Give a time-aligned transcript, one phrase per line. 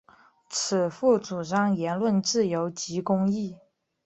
[0.49, 3.55] 此赋主张言论自由及公义。